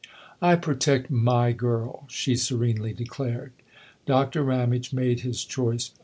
[0.51, 3.51] "I protect my girl/' she serenely declared.
[4.07, 5.91] Doctor Ramage made his choice.